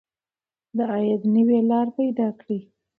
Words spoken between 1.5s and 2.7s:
لارې پیدا کړئ.